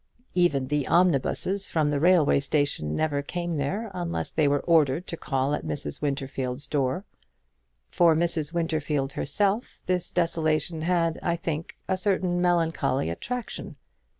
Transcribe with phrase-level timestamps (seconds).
[0.33, 5.15] Even the omnibuses from the railway station never came there unless they were ordered to
[5.15, 6.01] call at Mrs.
[6.01, 7.05] Winterfield's door.
[7.91, 8.51] For Mrs.
[8.51, 13.75] Winterfield herself, this desolation had, I think, a certain melancholy attraction.